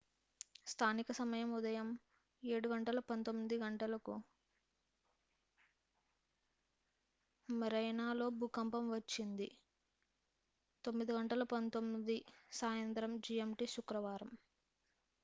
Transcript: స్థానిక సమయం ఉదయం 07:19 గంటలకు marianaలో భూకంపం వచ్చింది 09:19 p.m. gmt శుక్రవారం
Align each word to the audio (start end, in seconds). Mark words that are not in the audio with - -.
స్థానిక 0.65 1.09
సమయం 1.11 1.49
ఉదయం 1.55 1.89
07:19 2.43 3.27
గంటలకు 3.63 4.13
marianaలో 7.49 8.29
భూకంపం 8.39 8.87
వచ్చింది 8.89 9.49
09:19 10.85 12.17
p.m. 12.89 13.13
gmt 13.27 13.61
శుక్రవారం 13.75 14.31